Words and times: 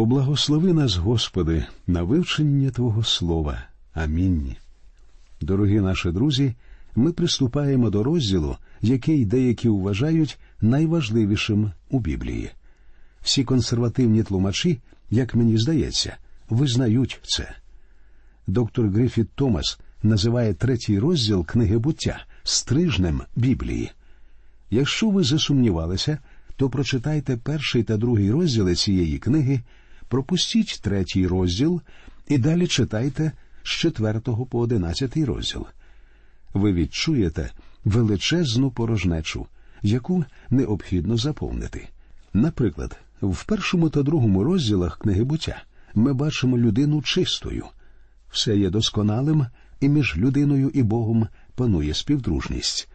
Поблагослови 0.00 0.72
нас, 0.72 0.96
Господи, 0.96 1.64
на 1.86 2.02
вивчення 2.02 2.70
Твого 2.70 3.04
Слова. 3.04 3.62
Амінь. 3.92 4.56
Дорогі 5.40 5.80
наші 5.80 6.10
друзі, 6.10 6.54
ми 6.96 7.12
приступаємо 7.12 7.90
до 7.90 8.02
розділу, 8.02 8.56
який 8.80 9.24
деякі 9.24 9.68
вважають 9.68 10.38
найважливішим 10.60 11.72
у 11.90 11.98
Біблії. 12.00 12.50
Всі 13.22 13.44
консервативні 13.44 14.22
тлумачі, 14.22 14.80
як 15.10 15.34
мені 15.34 15.58
здається, 15.58 16.16
визнають 16.48 17.20
це. 17.22 17.54
Доктор 18.46 18.88
Грифіт 18.88 19.30
Томас 19.34 19.80
називає 20.02 20.54
третій 20.54 20.98
розділ 20.98 21.46
книги 21.46 21.78
буття 21.78 22.24
стрижнем 22.42 23.22
Біблії. 23.36 23.90
Якщо 24.70 25.10
ви 25.10 25.24
засумнівалися, 25.24 26.18
то 26.56 26.70
прочитайте 26.70 27.36
перший 27.36 27.82
та 27.82 27.96
другий 27.96 28.30
розділи 28.30 28.74
цієї 28.74 29.18
книги, 29.18 29.60
пропустіть 30.10 30.80
третій 30.82 31.26
розділ 31.26 31.80
і 32.28 32.38
далі 32.38 32.66
читайте 32.66 33.32
з 33.62 33.68
четвертого 33.68 34.46
по 34.46 34.58
одинадцятий 34.58 35.24
розділ. 35.24 35.66
Ви 36.54 36.72
відчуєте 36.72 37.50
величезну 37.84 38.70
порожнечу, 38.70 39.46
яку 39.82 40.24
необхідно 40.50 41.16
заповнити. 41.16 41.88
Наприклад, 42.32 42.96
в 43.22 43.44
першому 43.44 43.90
та 43.90 44.02
другому 44.02 44.44
розділах 44.44 44.98
книги 44.98 45.24
буття 45.24 45.62
ми 45.94 46.12
бачимо 46.12 46.58
людину 46.58 47.02
чистою. 47.02 47.64
Все 48.30 48.56
є 48.56 48.70
досконалим, 48.70 49.46
і 49.80 49.88
між 49.88 50.16
людиною 50.16 50.70
і 50.74 50.82
Богом 50.82 51.28
панує 51.54 51.94
співдружність. 51.94 52.88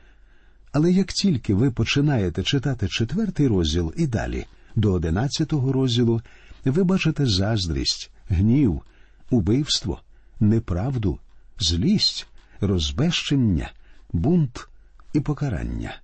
Але 0.71 0.91
як 0.91 1.07
тільки 1.07 1.53
ви 1.53 1.71
починаєте 1.71 2.43
читати 2.43 2.87
четвертий 2.87 3.47
розділ 3.47 3.93
і 3.97 4.07
далі, 4.07 4.45
до 4.75 4.93
одинадцятого 4.93 5.73
розділу, 5.73 6.21
ви 6.69 6.83
бачите 6.83 7.25
заздрість, 7.25 8.11
гнів, 8.29 8.81
убивство, 9.29 10.01
неправду, 10.39 11.19
злість, 11.59 12.27
розбещення, 12.61 13.71
бунт 14.13 14.67
і 15.13 15.19
покарання. 15.19 15.97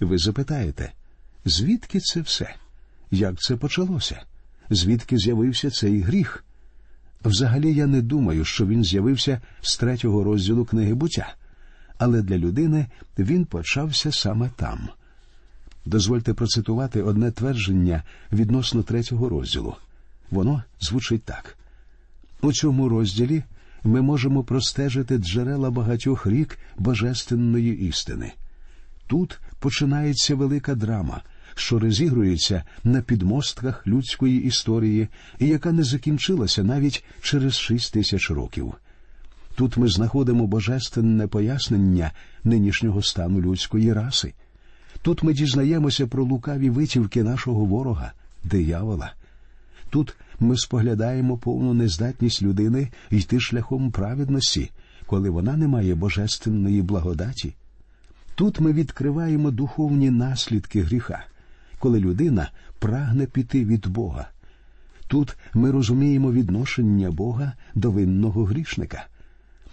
Ви 0.00 0.18
запитаєте, 0.18 0.92
звідки 1.44 2.00
це 2.00 2.20
все? 2.20 2.54
Як 3.10 3.40
це 3.40 3.56
почалося? 3.56 4.22
Звідки 4.70 5.18
з'явився 5.18 5.70
цей 5.70 6.00
гріх? 6.00 6.44
Взагалі 7.24 7.74
я 7.74 7.86
не 7.86 8.02
думаю, 8.02 8.44
що 8.44 8.66
він 8.66 8.84
з'явився 8.84 9.40
з 9.60 9.76
третього 9.76 10.24
розділу 10.24 10.64
книги 10.64 10.94
буття, 10.94 11.34
але 11.98 12.22
для 12.22 12.38
людини 12.38 12.86
він 13.18 13.44
почався 13.44 14.12
саме 14.12 14.50
там. 14.56 14.88
Дозвольте 15.90 16.34
процитувати 16.34 17.02
одне 17.02 17.30
твердження 17.30 18.02
відносно 18.32 18.82
третього 18.82 19.28
розділу. 19.28 19.74
Воно 20.30 20.62
звучить 20.80 21.22
так: 21.24 21.58
у 22.40 22.52
цьому 22.52 22.88
розділі 22.88 23.42
ми 23.84 24.02
можемо 24.02 24.44
простежити 24.44 25.18
джерела 25.18 25.70
багатьох 25.70 26.26
рік 26.26 26.58
божественної 26.78 27.88
істини. 27.88 28.32
Тут 29.06 29.40
починається 29.58 30.34
велика 30.34 30.74
драма, 30.74 31.22
що 31.54 31.78
розігрується 31.78 32.62
на 32.84 33.02
підмостках 33.02 33.86
людської 33.86 34.42
історії 34.42 35.08
і 35.38 35.46
яка 35.46 35.72
не 35.72 35.82
закінчилася 35.82 36.64
навіть 36.64 37.04
через 37.22 37.54
шість 37.54 37.92
тисяч 37.92 38.30
років. 38.30 38.74
Тут 39.54 39.76
ми 39.76 39.88
знаходимо 39.88 40.46
божественне 40.46 41.26
пояснення 41.26 42.10
нинішнього 42.44 43.02
стану 43.02 43.40
людської 43.40 43.92
раси. 43.92 44.32
Тут 45.02 45.22
ми 45.22 45.32
дізнаємося 45.32 46.06
про 46.06 46.24
лукаві 46.24 46.70
витівки 46.70 47.22
нашого 47.22 47.64
ворога, 47.64 48.12
диявола. 48.44 49.12
Тут 49.90 50.16
ми 50.40 50.56
споглядаємо 50.56 51.36
повну 51.36 51.74
нездатність 51.74 52.42
людини 52.42 52.88
йти 53.10 53.40
шляхом 53.40 53.90
праведності, 53.90 54.70
коли 55.06 55.30
вона 55.30 55.56
не 55.56 55.68
має 55.68 55.94
божественної 55.94 56.82
благодаті. 56.82 57.54
Тут 58.34 58.60
ми 58.60 58.72
відкриваємо 58.72 59.50
духовні 59.50 60.10
наслідки 60.10 60.82
гріха, 60.82 61.24
коли 61.78 62.00
людина 62.00 62.50
прагне 62.78 63.26
піти 63.26 63.64
від 63.64 63.86
Бога. 63.86 64.28
Тут 65.08 65.36
ми 65.54 65.70
розуміємо 65.70 66.32
відношення 66.32 67.10
Бога 67.10 67.52
до 67.74 67.90
винного 67.90 68.44
грішника. 68.44 69.06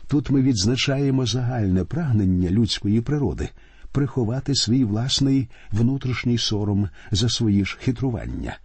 Тут 0.08 0.30
ми 0.30 0.42
відзначаємо 0.42 1.26
загальне 1.26 1.84
прагнення 1.84 2.50
людської 2.50 3.02
природи 3.02 3.50
приховати 3.92 4.56
свій 4.56 4.86
власний 4.86 5.50
внутрішній 5.72 6.38
сором 6.38 6.90
за 7.12 7.30
свої 7.30 7.66
ж 7.66 7.78
хитрування. 7.82 8.58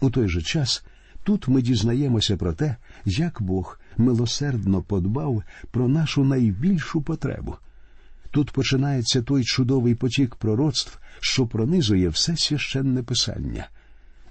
У 0.00 0.10
той 0.10 0.28
же 0.28 0.42
час 0.42 0.84
тут 1.24 1.48
ми 1.48 1.62
дізнаємося 1.62 2.36
про 2.36 2.52
те, 2.52 2.76
як 3.04 3.42
Бог 3.42 3.80
милосердно 3.96 4.82
подбав 4.82 5.42
про 5.70 5.88
нашу 5.88 6.24
найбільшу 6.24 7.02
потребу. 7.02 7.56
Тут 8.30 8.50
починається 8.50 9.22
той 9.22 9.44
чудовий 9.44 9.94
потік 9.94 10.36
пророцтв, 10.36 10.98
що 11.20 11.46
пронизує 11.46 12.08
все 12.08 12.36
священне 12.36 13.02
писання. 13.02 13.68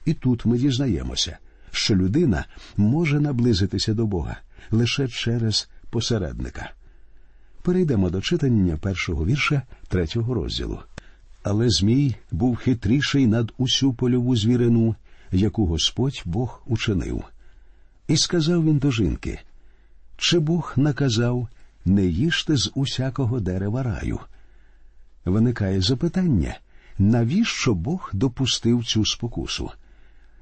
І 0.05 0.13
тут 0.13 0.45
ми 0.45 0.57
дізнаємося, 0.57 1.37
що 1.71 1.95
людина 1.95 2.45
може 2.77 3.19
наблизитися 3.19 3.93
до 3.93 4.05
Бога 4.05 4.37
лише 4.71 5.07
через 5.07 5.69
посередника. 5.89 6.71
Перейдемо 7.61 8.09
до 8.09 8.21
читання 8.21 8.77
першого 8.77 9.25
вірша 9.25 9.61
третього 9.87 10.33
розділу. 10.33 10.79
Але 11.43 11.69
Змій 11.69 12.15
був 12.31 12.55
хитріший 12.55 13.27
над 13.27 13.51
усю 13.57 13.93
польову 13.93 14.35
звірину, 14.35 14.95
яку 15.31 15.65
Господь 15.65 16.21
Бог 16.25 16.63
учинив. 16.65 17.23
І 18.07 18.17
сказав 18.17 18.65
він 18.65 18.77
до 18.77 18.91
жінки: 18.91 19.39
Чи 20.17 20.39
Бог 20.39 20.73
наказав 20.75 21.47
не 21.85 22.05
їжте 22.05 22.57
з 22.57 22.71
усякого 22.75 23.39
дерева 23.39 23.83
раю? 23.83 24.19
Виникає 25.25 25.81
запитання, 25.81 26.59
навіщо 26.97 27.73
Бог 27.73 28.09
допустив 28.13 28.85
цю 28.85 29.05
спокусу? 29.05 29.71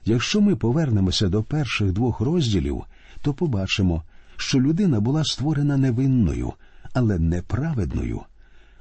Якщо 0.06 0.42
ми 0.42 0.56
повернемося 0.56 1.30
до 1.30 1.44
перших 1.44 1.92
двох 1.92 2.20
розділів, 2.20 2.84
то 3.22 3.34
побачимо, 3.34 4.04
що 4.38 4.60
людина 4.60 5.00
була 5.00 5.24
створена 5.24 5.78
невинною, 5.78 6.54
але 6.94 7.20
неправедною. 7.20 8.22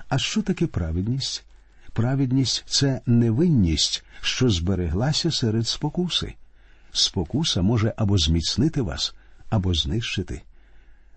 А 0.08 0.18
що 0.18 0.42
таке 0.42 0.66
праведність? 0.66 1.44
Праведність 1.92 2.64
це 2.66 3.00
невинність, 3.06 4.04
що 4.20 4.50
збереглася 4.50 5.30
серед 5.30 5.68
спокуси. 5.68 6.34
Спокуса 6.92 7.62
може 7.62 7.94
або 7.96 8.18
зміцнити 8.18 8.82
вас, 8.82 9.14
або 9.50 9.74
знищити. 9.74 10.42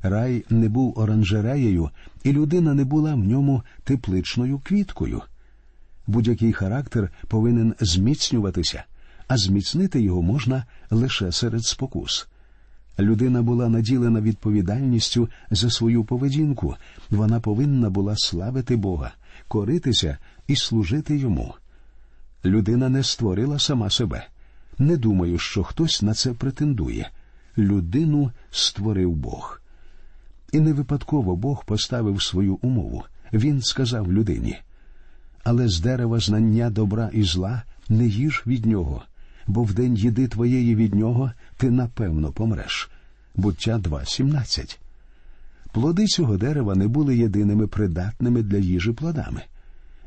Рай 0.02 0.46
не 0.50 0.70
був 0.70 1.00
оранжереєю, 1.00 1.90
і 2.24 2.32
людина 2.32 2.74
не 2.74 2.84
була 2.84 3.16
в 3.16 3.20
ньому 3.20 3.64
тепличною 3.84 4.60
квіткою. 4.60 5.22
Будь-який 6.08 6.54
характер 6.54 7.10
повинен 7.28 7.76
зміцнюватися, 7.80 8.84
а 9.28 9.38
зміцнити 9.38 10.02
його 10.02 10.22
можна 10.22 10.66
лише 10.90 11.32
серед 11.32 11.66
спокус. 11.66 12.28
Людина 13.00 13.42
була 13.42 13.70
наділена 13.70 14.22
відповідальністю 14.22 15.30
за 15.52 15.70
свою 15.70 16.04
поведінку, 16.04 16.76
вона 17.10 17.40
повинна 17.40 17.90
була 17.90 18.16
славити 18.18 18.76
Бога, 18.76 19.12
коритися 19.48 20.18
і 20.48 20.56
служити 20.56 21.18
йому. 21.18 21.54
Людина 22.46 22.90
не 22.90 23.04
створила 23.04 23.60
сама 23.60 23.90
себе. 23.90 24.28
Не 24.78 24.98
думаю, 24.98 25.38
що 25.38 25.64
хтось 25.64 26.02
на 26.02 26.14
це 26.14 26.34
претендує. 26.34 27.10
Людину 27.58 28.32
створив 28.52 29.16
Бог. 29.16 29.62
І 30.52 30.60
не 30.60 30.74
випадково 30.74 31.36
Бог 31.36 31.66
поставив 31.66 32.24
свою 32.24 32.60
умову. 32.62 33.04
Він 33.34 33.62
сказав 33.62 34.14
людині 34.14 34.60
але 35.44 35.68
з 35.68 35.80
дерева 35.80 36.20
знання 36.20 36.70
добра 36.70 37.10
і 37.14 37.24
зла 37.24 37.64
не 37.90 38.08
їж 38.08 38.44
від 38.48 38.66
нього, 38.66 39.04
бо 39.48 39.64
в 39.64 39.74
день 39.74 39.96
їди 39.96 40.28
твоєї 40.28 40.76
від 40.76 40.96
нього 40.96 41.32
ти 41.58 41.72
напевно 41.72 42.32
помреш. 42.32 42.90
Буття 43.36 43.78
2.17 43.78 44.78
Плоди 45.72 46.06
цього 46.06 46.38
дерева 46.38 46.76
не 46.76 46.88
були 46.88 47.18
єдиними 47.18 47.68
придатними 47.68 48.44
для 48.44 48.58
їжі 48.58 48.92
плодами, 48.92 49.42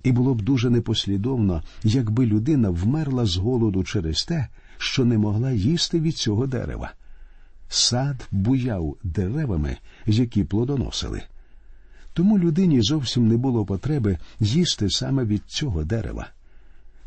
і 0.03 0.13
було 0.13 0.35
б 0.35 0.43
дуже 0.43 0.71
непослідовно, 0.71 1.63
якби 1.83 2.27
людина 2.27 2.71
вмерла 2.71 3.27
з 3.27 3.37
голоду 3.37 3.85
через 3.85 4.25
те, 4.25 4.49
що 4.79 5.05
не 5.05 5.19
могла 5.19 5.51
їсти 5.51 6.01
від 6.01 6.17
цього 6.17 6.47
дерева. 6.47 6.93
Сад 7.69 8.29
буяв 8.31 8.97
деревами, 9.03 9.77
які 10.07 10.45
плодоносили. 10.45 11.23
Тому 12.13 12.39
людині 12.39 12.83
зовсім 12.83 13.29
не 13.29 13.37
було 13.37 13.65
потреби 13.65 14.19
їсти 14.41 14.91
саме 14.91 15.25
від 15.25 15.43
цього 15.47 15.85
дерева. 15.85 16.27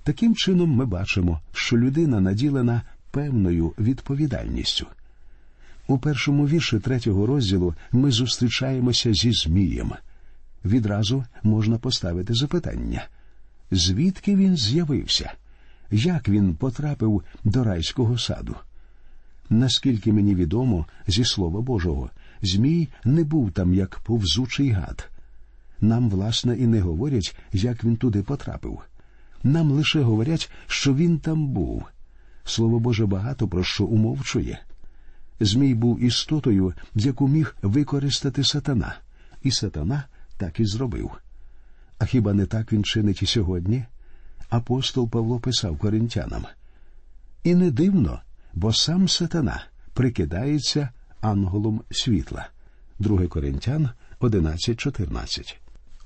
Таким 0.07 0.35
чином 0.35 0.69
ми 0.69 0.85
бачимо, 0.85 1.39
що 1.53 1.77
людина 1.77 2.19
наділена 2.19 2.81
певною 3.11 3.73
відповідальністю. 3.79 4.87
У 5.87 5.97
першому 5.97 6.47
вірші 6.47 6.79
третього 6.79 7.25
розділу 7.25 7.75
ми 7.91 8.11
зустрічаємося 8.11 9.13
зі 9.13 9.31
Змієм. 9.31 9.91
Відразу 10.65 11.25
можна 11.43 11.77
поставити 11.77 12.33
запитання 12.33 13.07
звідки 13.71 14.35
він 14.35 14.57
з'явився, 14.57 15.33
як 15.91 16.29
він 16.29 16.55
потрапив 16.55 17.23
до 17.43 17.63
райського 17.63 18.17
саду. 18.17 18.55
Наскільки 19.49 20.13
мені 20.13 20.35
відомо 20.35 20.85
зі 21.07 21.25
Слова 21.25 21.61
Божого, 21.61 22.09
Змій 22.41 22.87
не 23.03 23.23
був 23.23 23.51
там 23.51 23.73
як 23.73 23.99
повзучий 23.99 24.69
гад. 24.69 25.09
Нам, 25.81 26.09
власне, 26.09 26.55
і 26.55 26.67
не 26.67 26.81
говорять, 26.81 27.37
як 27.53 27.83
він 27.83 27.95
туди 27.95 28.23
потрапив. 28.23 28.81
Нам 29.43 29.71
лише 29.71 30.01
говорять, 30.01 30.51
що 30.67 30.95
він 30.95 31.19
там 31.19 31.47
був. 31.47 31.83
Слово 32.43 32.79
Боже 32.79 33.05
багато 33.05 33.47
про 33.47 33.63
що 33.63 33.85
умовчує. 33.85 34.59
Змій 35.39 35.75
був 35.75 36.03
істотою, 36.03 36.73
яку 36.95 37.27
міг 37.27 37.55
використати 37.61 38.43
сатана, 38.43 38.95
і 39.43 39.51
сатана 39.51 40.03
так 40.37 40.59
і 40.59 40.65
зробив. 40.65 41.11
А 41.99 42.05
хіба 42.05 42.33
не 42.33 42.45
так 42.45 42.73
він 42.73 42.83
чинить 42.83 43.23
і 43.23 43.25
сьогодні? 43.25 43.85
Апостол 44.49 45.09
Павло 45.09 45.39
писав 45.39 45.77
коринтянам. 45.77 46.45
І 47.43 47.55
не 47.55 47.71
дивно, 47.71 48.21
бо 48.53 48.73
сам 48.73 49.07
сатана 49.07 49.63
прикидається 49.93 50.89
ангелом 51.21 51.81
світла. 51.91 52.49
2 52.99 53.27
Коринтян 53.27 53.89
11.14 54.19 55.55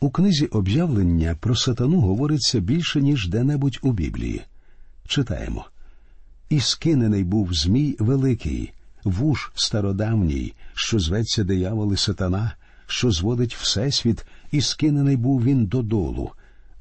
У 0.04 0.10
книзі 0.10 0.46
об'явлення 0.46 1.36
про 1.40 1.56
сатану 1.56 2.00
говориться 2.00 2.60
більше, 2.60 3.02
ніж 3.02 3.28
де-небудь 3.28 3.80
у 3.82 3.92
Біблії. 3.92 4.42
Читаємо 5.08 5.66
І 6.50 6.60
скинений 6.60 7.24
був 7.24 7.54
Змій 7.54 7.96
Великий, 8.00 8.74
вуж 9.04 9.52
стародавній, 9.56 10.54
що 10.74 11.00
зветься 11.00 11.44
диявол 11.44 11.94
і 11.94 11.98
сатана, 11.98 12.52
що 12.88 13.12
зводить 13.12 13.56
Всесвіт, 13.56 14.26
і 14.52 14.62
скинений 14.62 15.18
був 15.18 15.44
він 15.44 15.66
додолу, 15.66 16.32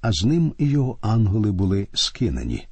а 0.01 0.13
з 0.13 0.25
ним 0.25 0.53
і 0.59 0.67
його 0.67 0.99
ангели 1.01 1.53
були 1.53 1.89
скинені. 1.95 2.67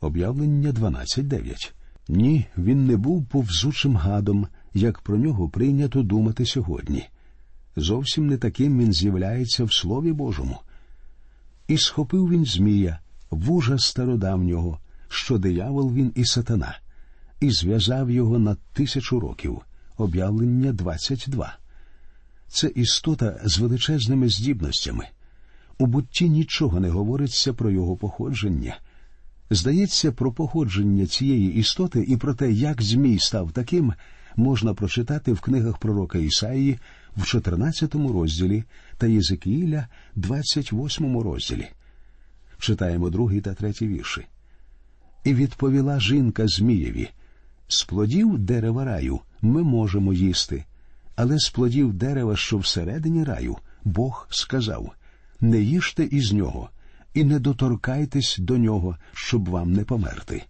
Об'явлення 0.00 0.72
12.9 0.72 1.72
Ні, 2.08 2.46
він 2.58 2.86
не 2.86 2.96
був 2.96 3.26
повзучим 3.26 3.96
гадом, 3.96 4.46
як 4.74 4.98
про 5.00 5.16
нього 5.16 5.48
прийнято 5.48 6.02
думати 6.02 6.46
сьогодні. 6.46 7.08
Зовсім 7.80 8.26
не 8.26 8.36
таким 8.36 8.78
він 8.78 8.92
з'являється 8.92 9.64
в 9.64 9.72
Слові 9.72 10.12
Божому. 10.12 10.58
І 11.68 11.78
схопив 11.78 12.28
він 12.28 12.44
Змія, 12.44 12.98
вужа 13.30 13.78
стародавнього, 13.78 14.78
що 15.08 15.38
диявол 15.38 15.92
він 15.92 16.12
і 16.14 16.24
сатана, 16.24 16.78
і 17.40 17.50
зв'язав 17.50 18.10
його 18.10 18.38
на 18.38 18.56
тисячу 18.72 19.20
років. 19.20 19.60
Об'явлення 19.96 20.72
22. 20.72 21.56
Це 22.48 22.68
істота 22.74 23.40
з 23.44 23.58
величезними 23.58 24.28
здібностями. 24.28 25.04
У 25.78 25.86
бутті 25.86 26.28
нічого 26.28 26.80
не 26.80 26.88
говориться 26.88 27.52
про 27.52 27.70
його 27.70 27.96
походження. 27.96 28.76
Здається, 29.50 30.12
про 30.12 30.32
походження 30.32 31.06
цієї 31.06 31.54
істоти 31.54 32.04
і 32.08 32.16
про 32.16 32.34
те, 32.34 32.52
як 32.52 32.82
Змій 32.82 33.18
став 33.18 33.52
таким, 33.52 33.92
можна 34.36 34.74
прочитати 34.74 35.32
в 35.32 35.40
книгах 35.40 35.78
пророка 35.78 36.18
Ісаїї 36.18 36.78
в 37.16 37.26
14 37.26 37.94
розділі 37.94 38.64
та 38.96 39.06
Єзекіїля, 39.06 39.88
28 40.16 41.20
розділі. 41.20 41.68
Читаємо 42.58 43.10
другий 43.10 43.40
та 43.40 43.54
третій 43.54 43.88
вірші. 43.88 44.26
І 45.24 45.34
відповіла 45.34 46.00
жінка 46.00 46.46
Змієві 46.46 47.08
з 47.68 47.84
плодів 47.84 48.38
дерева 48.38 48.84
раю 48.84 49.20
ми 49.42 49.62
можемо 49.62 50.12
їсти, 50.12 50.64
але 51.16 51.38
з 51.38 51.50
плодів 51.50 51.92
дерева, 51.92 52.36
що 52.36 52.58
всередині 52.58 53.24
раю, 53.24 53.56
Бог 53.84 54.26
сказав 54.30 54.92
не 55.40 55.60
їжте 55.60 56.04
із 56.04 56.32
нього, 56.32 56.70
і 57.14 57.24
не 57.24 57.38
доторкайтесь 57.38 58.36
до 58.38 58.58
нього, 58.58 58.96
щоб 59.12 59.48
вам 59.48 59.72
не 59.72 59.84
померти. 59.84 60.44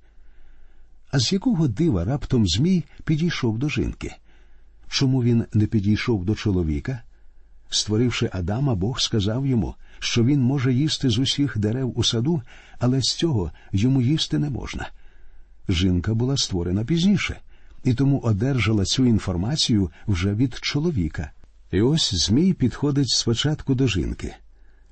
А 1.10 1.18
з 1.18 1.32
якого 1.32 1.68
дива 1.68 2.04
раптом 2.04 2.46
Змій 2.46 2.84
підійшов 3.04 3.58
до 3.58 3.68
жінки? 3.68 4.16
Чому 4.88 5.22
він 5.22 5.44
не 5.52 5.66
підійшов 5.66 6.24
до 6.24 6.34
чоловіка? 6.34 7.02
Створивши 7.70 8.30
Адама, 8.32 8.74
Бог 8.74 9.00
сказав 9.00 9.46
йому, 9.46 9.74
що 9.98 10.24
він 10.24 10.40
може 10.40 10.72
їсти 10.74 11.10
з 11.10 11.18
усіх 11.18 11.58
дерев 11.58 11.98
у 11.98 12.04
саду, 12.04 12.42
але 12.78 13.02
з 13.02 13.14
цього 13.14 13.52
йому 13.72 14.02
їсти 14.02 14.38
не 14.38 14.50
можна. 14.50 14.88
Жінка 15.68 16.14
була 16.14 16.36
створена 16.36 16.84
пізніше, 16.84 17.40
і 17.84 17.94
тому 17.94 18.18
одержала 18.18 18.84
цю 18.84 19.06
інформацію 19.06 19.90
вже 20.06 20.34
від 20.34 20.58
чоловіка. 20.60 21.30
І 21.72 21.80
ось 21.80 22.14
Змій 22.14 22.52
підходить 22.52 23.08
спочатку 23.08 23.74
до 23.74 23.86
жінки. 23.86 24.34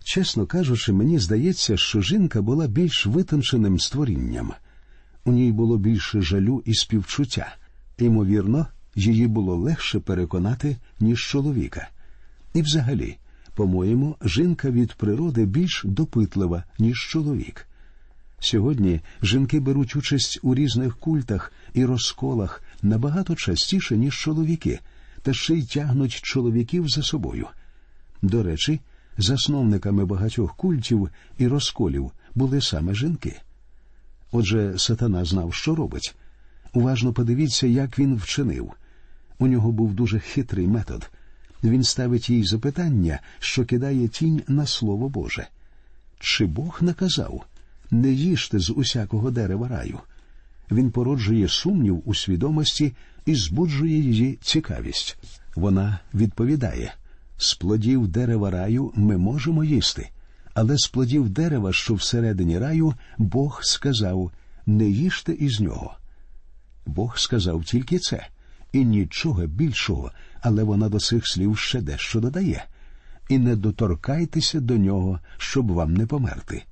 Чесно 0.04 0.46
кажучи, 0.46 0.92
мені 0.92 1.18
здається, 1.18 1.76
що 1.76 2.00
жінка 2.00 2.42
була 2.42 2.66
більш 2.66 3.06
витонченим 3.06 3.80
створінням. 3.80 4.52
У 5.24 5.32
ній 5.32 5.52
було 5.52 5.78
більше 5.78 6.22
жалю 6.22 6.62
і 6.66 6.74
співчуття. 6.74 7.56
Ймовірно, 7.98 8.66
її 8.96 9.26
було 9.26 9.56
легше 9.56 10.00
переконати, 10.00 10.76
ніж 11.00 11.26
чоловіка. 11.26 11.88
І 12.54 12.62
взагалі, 12.62 13.16
по-моєму, 13.54 14.16
жінка 14.24 14.70
від 14.70 14.92
природи 14.92 15.44
більш 15.44 15.82
допитлива, 15.84 16.64
ніж 16.78 17.08
чоловік. 17.10 17.66
Сьогодні 18.40 19.00
жінки 19.22 19.60
беруть 19.60 19.96
участь 19.96 20.38
у 20.42 20.54
різних 20.54 20.96
культах 20.96 21.52
і 21.74 21.84
розколах 21.84 22.62
набагато 22.82 23.34
частіше, 23.34 23.96
ніж 23.96 24.18
чоловіки, 24.18 24.80
та 25.22 25.32
ще 25.34 25.54
й 25.54 25.62
тягнуть 25.62 26.12
чоловіків 26.12 26.88
за 26.88 27.02
собою. 27.02 27.46
До 28.22 28.42
речі, 28.42 28.80
засновниками 29.18 30.04
багатьох 30.04 30.56
культів 30.56 31.10
і 31.38 31.46
розколів 31.46 32.10
були 32.34 32.60
саме 32.60 32.94
жінки. 32.94 33.36
Отже, 34.32 34.74
сатана 34.76 35.24
знав, 35.24 35.54
що 35.54 35.74
робить. 35.74 36.14
Уважно 36.72 37.12
подивіться, 37.12 37.66
як 37.66 37.98
він 37.98 38.16
вчинив. 38.16 38.72
У 39.38 39.46
нього 39.46 39.72
був 39.72 39.94
дуже 39.94 40.18
хитрий 40.18 40.66
метод. 40.66 41.10
Він 41.64 41.82
ставить 41.82 42.30
їй 42.30 42.44
запитання, 42.44 43.20
що 43.38 43.64
кидає 43.64 44.08
тінь 44.08 44.42
на 44.48 44.66
слово 44.66 45.08
Боже. 45.08 45.46
Чи 46.18 46.46
Бог 46.46 46.78
наказав 46.80 47.44
не 47.90 48.12
їжте 48.12 48.58
з 48.58 48.70
усякого 48.70 49.30
дерева 49.30 49.68
раю? 49.68 49.98
Він 50.70 50.90
породжує 50.90 51.48
сумнів 51.48 52.02
у 52.04 52.14
свідомості 52.14 52.92
і 53.26 53.34
збуджує 53.34 53.98
її 53.98 54.38
цікавість. 54.42 55.18
Вона 55.56 55.98
відповідає 56.14 56.94
з 57.36 57.54
плодів 57.54 58.08
дерева 58.08 58.50
раю 58.50 58.92
ми 58.94 59.16
можемо 59.16 59.64
їсти, 59.64 60.08
але 60.54 60.78
з 60.78 60.86
плодів 60.86 61.28
дерева, 61.28 61.72
що 61.72 61.94
всередині 61.94 62.58
раю, 62.58 62.94
Бог 63.18 63.60
сказав 63.62 64.30
не 64.66 64.88
їжте 64.88 65.32
із 65.32 65.60
нього. 65.60 65.96
Бог 66.86 67.18
сказав 67.18 67.64
тільки 67.64 67.98
це, 67.98 68.26
і 68.76 68.84
нічого 68.84 69.46
більшого, 69.46 70.12
але 70.40 70.62
вона 70.62 70.88
до 70.88 71.00
цих 71.00 71.26
слів 71.26 71.58
ще 71.58 71.80
дещо 71.80 72.20
додає. 72.20 72.64
І 73.28 73.38
не 73.38 73.56
доторкайтеся 73.56 74.60
до 74.60 74.76
нього, 74.76 75.20
щоб 75.38 75.72
вам 75.72 75.94
не 75.94 76.06
померти. 76.06 76.64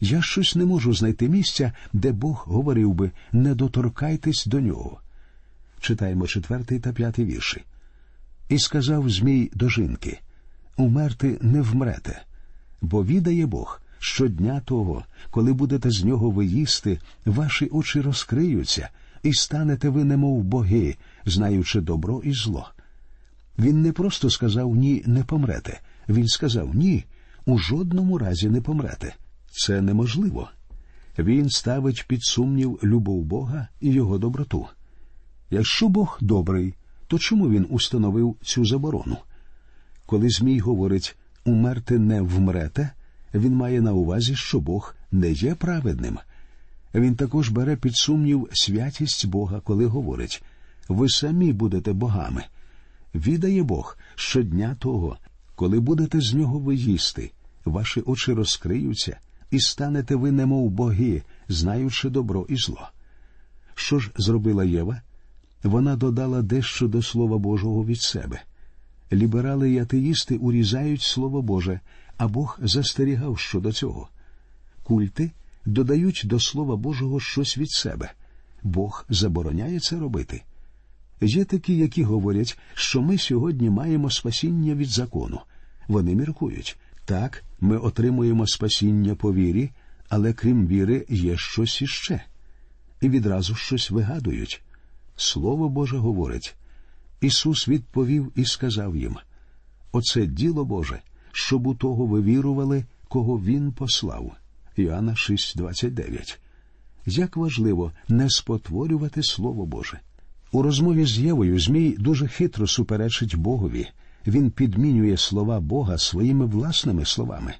Я 0.00 0.22
щось 0.22 0.56
не 0.56 0.64
можу 0.64 0.94
знайти 0.94 1.28
місця, 1.28 1.72
де 1.92 2.12
Бог 2.12 2.44
говорив 2.46 2.94
би 2.94 3.10
не 3.32 3.54
доторкайтесь 3.54 4.46
до 4.46 4.60
нього. 4.60 5.00
Читаємо 5.80 6.26
четвертий 6.26 6.80
та 6.80 6.92
п'ятий 6.92 7.24
вірші. 7.24 7.64
І 8.48 8.58
сказав 8.58 9.10
Змій 9.10 9.50
до 9.54 9.68
жінки 9.68 10.20
Умерти 10.76 11.38
не 11.40 11.62
вмрете, 11.62 12.22
бо 12.80 13.04
відає 13.04 13.46
Бог, 13.46 13.82
що 13.98 14.28
дня 14.28 14.60
того, 14.64 15.04
коли 15.30 15.52
будете 15.52 15.90
з 15.90 16.04
нього 16.04 16.30
виїсти, 16.30 16.98
ваші 17.24 17.66
очі 17.66 18.00
розкриються, 18.00 18.88
і 19.22 19.32
станете 19.32 19.88
ви, 19.88 20.04
немов 20.04 20.44
боги, 20.44 20.96
знаючи 21.26 21.80
добро 21.80 22.20
і 22.24 22.32
зло. 22.32 22.68
Він 23.58 23.82
не 23.82 23.92
просто 23.92 24.30
сказав 24.30 24.76
ні, 24.76 25.02
не 25.06 25.24
помрете. 25.24 25.80
Він 26.08 26.26
сказав 26.26 26.74
ні, 26.74 27.04
у 27.46 27.58
жодному 27.58 28.18
разі 28.18 28.48
не 28.48 28.60
помрете. 28.60 29.14
Це 29.50 29.80
неможливо. 29.80 30.50
Він 31.18 31.50
ставить 31.50 32.04
під 32.08 32.24
сумнів 32.24 32.78
любов 32.82 33.24
Бога 33.24 33.68
і 33.80 33.92
його 33.92 34.18
доброту. 34.18 34.66
Якщо 35.50 35.88
Бог 35.88 36.18
добрий, 36.20 36.74
то 37.06 37.18
чому 37.18 37.50
він 37.50 37.66
установив 37.70 38.36
цю 38.42 38.64
заборону? 38.64 39.16
Коли 40.06 40.30
Змій 40.30 40.58
говорить 40.58 41.16
умерти 41.44 41.98
не 41.98 42.22
вмрете, 42.22 42.90
він 43.34 43.54
має 43.54 43.80
на 43.80 43.92
увазі, 43.92 44.34
що 44.36 44.60
Бог 44.60 44.94
не 45.12 45.32
є 45.32 45.54
праведним. 45.54 46.18
Він 46.94 47.16
також 47.16 47.48
бере 47.48 47.76
під 47.76 47.96
сумнів 47.96 48.48
святість 48.52 49.26
Бога, 49.26 49.60
коли 49.64 49.86
говорить 49.86 50.42
ви 50.88 51.08
самі 51.08 51.52
будете 51.52 51.92
богами. 51.92 52.44
Відає 53.14 53.62
Бог 53.62 53.98
щодня 54.14 54.76
того, 54.78 55.16
коли 55.54 55.80
будете 55.80 56.20
з 56.20 56.34
нього 56.34 56.58
виїсти, 56.58 57.32
ваші 57.64 58.00
очі 58.00 58.32
розкриються, 58.32 59.18
і 59.50 59.60
станете 59.60 60.14
ви, 60.14 60.32
немов 60.32 60.70
боги, 60.70 61.22
знаючи 61.48 62.10
добро 62.10 62.46
і 62.48 62.56
зло. 62.56 62.88
Що 63.74 63.98
ж 63.98 64.10
зробила 64.16 64.64
Єва? 64.64 65.02
Вона 65.62 65.96
додала 65.96 66.42
дещо 66.42 66.88
до 66.88 67.02
Слова 67.02 67.38
Божого 67.38 67.84
від 67.84 68.00
себе. 68.00 68.42
Ліберали 69.12 69.72
і 69.72 69.78
атеїсти 69.78 70.36
урізають 70.36 71.02
Слово 71.02 71.42
Боже, 71.42 71.80
а 72.16 72.28
Бог 72.28 72.58
застерігав 72.62 73.38
щодо 73.38 73.72
цього. 73.72 74.08
Культи 74.82 75.30
додають 75.64 76.22
до 76.24 76.40
Слова 76.40 76.76
Божого 76.76 77.20
щось 77.20 77.58
від 77.58 77.70
себе. 77.70 78.12
Бог 78.62 79.06
забороняє 79.08 79.80
це 79.80 79.98
робити. 79.98 80.42
Є 81.20 81.44
такі, 81.44 81.76
які 81.76 82.02
говорять, 82.02 82.58
що 82.74 83.02
ми 83.02 83.18
сьогодні 83.18 83.70
маємо 83.70 84.10
спасіння 84.10 84.74
від 84.74 84.88
закону. 84.88 85.40
Вони 85.88 86.14
міркують 86.14 86.78
так, 87.08 87.44
ми 87.60 87.78
отримуємо 87.78 88.46
спасіння 88.46 89.14
по 89.14 89.34
вірі, 89.34 89.70
але 90.08 90.32
крім 90.32 90.66
віри 90.66 91.06
є 91.08 91.36
щось 91.36 91.82
іще. 91.82 92.20
І 93.00 93.08
відразу 93.08 93.54
щось 93.54 93.90
вигадують. 93.90 94.62
Слово 95.16 95.68
Боже 95.68 95.98
говорить. 95.98 96.56
Ісус 97.20 97.68
відповів 97.68 98.32
і 98.36 98.44
сказав 98.44 98.96
їм 98.96 99.16
Оце 99.92 100.26
діло 100.26 100.64
Боже, 100.64 101.00
щоб 101.32 101.66
у 101.66 101.74
того 101.74 102.06
ви 102.06 102.22
вірували, 102.22 102.84
кого 103.08 103.38
Він 103.38 103.72
послав. 103.72 104.36
Іоанна 104.78 105.12
6,29. 105.12 106.38
Як 107.06 107.36
важливо 107.36 107.92
не 108.08 108.30
спотворювати 108.30 109.22
Слово 109.22 109.66
Боже. 109.66 109.98
У 110.52 110.62
розмові 110.62 111.04
з 111.04 111.18
Євою 111.18 111.60
Змій 111.60 111.96
дуже 111.98 112.28
хитро 112.28 112.66
суперечить 112.66 113.36
Богові. 113.36 113.88
Він 114.26 114.50
підмінює 114.50 115.16
слова 115.16 115.60
Бога 115.60 115.98
своїми 115.98 116.46
власними 116.46 117.04
словами. 117.04 117.54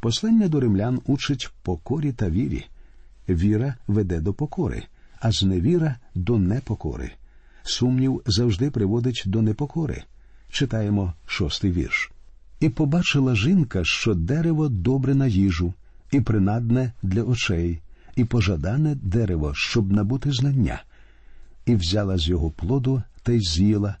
Послання 0.00 0.48
до 0.48 0.60
римлян 0.60 1.00
учить 1.06 1.50
покорі 1.62 2.12
та 2.12 2.30
вірі. 2.30 2.64
Віра 3.28 3.74
веде 3.86 4.20
до 4.20 4.34
покори, 4.34 4.82
а 5.20 5.32
зневіра 5.32 5.96
до 6.14 6.38
непокори. 6.38 7.12
Сумнів 7.62 8.22
завжди 8.26 8.70
приводить 8.70 9.22
до 9.26 9.42
непокори. 9.42 10.04
Читаємо 10.50 11.12
шостий 11.26 11.72
вірш. 11.72 12.10
І 12.60 12.68
побачила 12.68 13.34
жінка, 13.34 13.80
що 13.84 14.14
дерево 14.14 14.68
добре 14.68 15.14
на 15.14 15.26
їжу, 15.26 15.74
і 16.10 16.20
принадне 16.20 16.92
для 17.02 17.22
очей, 17.22 17.80
і 18.16 18.24
пожадане 18.24 18.94
дерево, 18.94 19.52
щоб 19.54 19.92
набути 19.92 20.32
знання, 20.32 20.82
і 21.66 21.74
взяла 21.74 22.18
з 22.18 22.28
його 22.28 22.50
плоду 22.50 23.02
та 23.22 23.32
й 23.32 23.40
з'їла, 23.40 23.96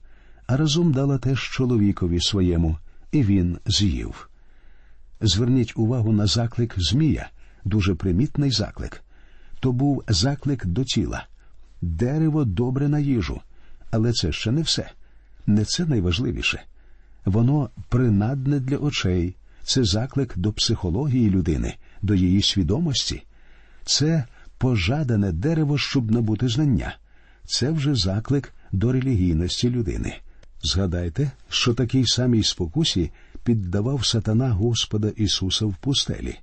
а 0.46 0.56
разом 0.56 0.92
дала 0.92 1.18
теж 1.18 1.42
чоловікові 1.42 2.20
своєму, 2.20 2.78
і 3.12 3.22
він 3.22 3.58
з'їв. 3.66 4.28
Зверніть 5.20 5.72
увагу 5.76 6.12
на 6.12 6.26
заклик 6.26 6.74
Змія, 6.76 7.28
дуже 7.64 7.94
примітний 7.94 8.50
заклик. 8.50 9.02
То 9.60 9.72
був 9.72 10.04
заклик 10.08 10.66
до 10.66 10.84
тіла. 10.84 11.26
Дерево 11.82 12.44
добре 12.44 12.88
на 12.88 12.98
їжу, 12.98 13.40
але 13.90 14.12
це 14.12 14.32
ще 14.32 14.50
не 14.50 14.62
все. 14.62 14.90
Не 15.46 15.64
це 15.64 15.84
найважливіше. 15.84 16.62
Воно 17.24 17.70
принадне 17.88 18.60
для 18.60 18.76
очей, 18.76 19.34
це 19.64 19.84
заклик 19.84 20.38
до 20.38 20.52
психології 20.52 21.30
людини, 21.30 21.76
до 22.06 22.14
її 22.14 22.42
свідомості. 22.42 23.22
Це 23.84 24.24
пожадане 24.58 25.32
дерево, 25.32 25.78
щоб 25.78 26.10
набути 26.10 26.48
знання. 26.48 26.96
Це 27.46 27.70
вже 27.70 27.94
заклик 27.94 28.52
до 28.72 28.92
релігійності 28.92 29.70
людини. 29.70 30.14
Згадайте, 30.62 31.30
що 31.48 31.74
такій 31.74 32.06
самій 32.06 32.42
спокусі 32.42 33.10
піддавав 33.44 34.06
сатана 34.06 34.50
Господа 34.50 35.08
Ісуса 35.08 35.66
в 35.66 35.74
пустелі. 35.76 36.36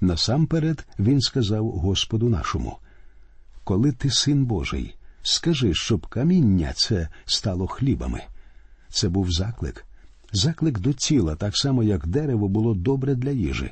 Насамперед 0.00 0.86
Він 0.98 1.20
сказав 1.20 1.70
Господу 1.70 2.28
нашому 2.28 2.78
Коли 3.64 3.92
ти 3.92 4.10
син 4.10 4.44
Божий, 4.44 4.94
скажи, 5.22 5.74
щоб 5.74 6.06
каміння 6.06 6.72
це 6.76 7.08
стало 7.24 7.66
хлібами. 7.66 8.20
Це 8.88 9.08
був 9.08 9.32
заклик, 9.32 9.84
заклик 10.32 10.78
до 10.78 10.92
тіла, 10.92 11.36
так 11.36 11.56
само, 11.56 11.82
як 11.82 12.06
дерево 12.06 12.48
було 12.48 12.74
добре 12.74 13.14
для 13.14 13.30
їжі. 13.30 13.70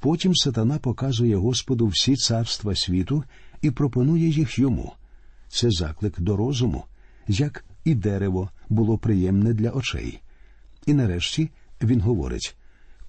Потім 0.00 0.34
сатана 0.34 0.78
показує 0.78 1.36
Господу 1.36 1.86
всі 1.86 2.16
царства 2.16 2.74
світу 2.74 3.24
і 3.62 3.70
пропонує 3.70 4.28
їх 4.28 4.58
йому. 4.58 4.92
Це 5.48 5.70
заклик 5.70 6.20
до 6.20 6.36
розуму, 6.36 6.84
як 7.28 7.64
і 7.84 7.94
дерево 7.94 8.50
було 8.68 8.98
приємне 8.98 9.52
для 9.52 9.70
очей. 9.70 10.20
І 10.86 10.94
нарешті 10.94 11.50
він 11.82 12.00
говорить 12.00 12.56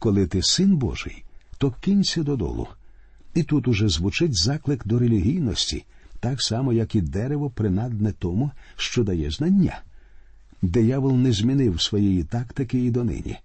коли 0.01 0.27
ти 0.27 0.41
син 0.43 0.77
Божий, 0.77 1.23
то 1.57 1.71
кинься 1.71 2.23
додолу. 2.23 2.67
І 3.33 3.43
тут 3.43 3.67
уже 3.67 3.89
звучить 3.89 4.37
заклик 4.37 4.87
до 4.87 4.99
релігійності, 4.99 5.85
так 6.19 6.41
само, 6.41 6.73
як 6.73 6.95
і 6.95 7.01
дерево 7.01 7.49
принадне 7.49 8.11
тому, 8.19 8.51
що 8.75 9.03
дає 9.03 9.31
знання. 9.31 9.81
Диявол 10.61 11.17
не 11.17 11.31
змінив 11.31 11.81
своєї 11.81 12.23
тактики 12.23 12.85
і 12.85 12.91
донині. 12.91 13.37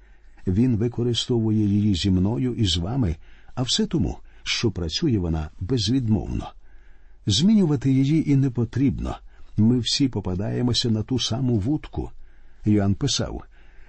Він 0.46 0.76
використовує 0.76 1.66
її 1.66 1.94
зі 1.94 2.10
мною 2.10 2.54
і 2.54 2.64
з 2.64 2.76
вами, 2.76 3.16
а 3.56 3.62
все 3.62 3.86
тому, 3.86 4.18
що 4.42 4.70
працює 4.70 5.18
вона 5.18 5.50
безвідмовно. 5.60 6.52
Змінювати 7.26 7.92
її 7.92 8.30
і 8.30 8.36
не 8.36 8.50
потрібно. 8.50 9.16
Ми 9.56 9.78
всі 9.78 10.08
попадаємося 10.08 10.90
на 10.90 11.02
ту 11.02 11.18
саму 11.18 11.58
вудку. 11.58 12.10
Йоанн 12.64 12.94
писав 12.94 13.42